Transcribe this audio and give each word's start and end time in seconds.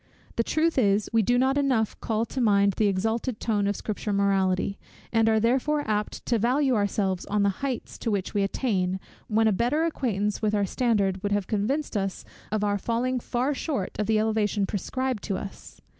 The 0.35 0.43
truth 0.43 0.79
is, 0.79 1.11
we 1.13 1.21
do 1.21 1.37
not 1.37 1.59
enough 1.59 1.99
call 2.01 2.25
to 2.25 2.41
mind 2.41 2.73
the 2.77 2.87
exalted 2.87 3.39
tone 3.39 3.67
of 3.67 3.75
Scripture 3.75 4.11
morality; 4.11 4.79
and 5.13 5.29
are 5.29 5.39
therefore 5.39 5.83
apt 5.87 6.25
to 6.25 6.39
value 6.39 6.73
ourselves 6.73 7.23
on 7.27 7.43
the 7.43 7.49
heights 7.61 7.99
to 7.99 8.09
which 8.09 8.33
we 8.33 8.41
attain, 8.41 8.99
when 9.27 9.47
a 9.47 9.51
better 9.53 9.83
acquaintance 9.83 10.41
with 10.41 10.55
our 10.55 10.65
standard 10.65 11.21
would 11.21 11.31
have 11.33 11.45
convinced 11.45 11.95
us 11.95 12.25
of 12.51 12.63
our 12.63 12.79
falling 12.79 13.19
far 13.19 13.53
short 13.53 13.91
of 13.99 14.07
the 14.07 14.17
elevation 14.17 14.65
prescribed 14.65 15.21
to 15.25 15.37
us. 15.37 15.79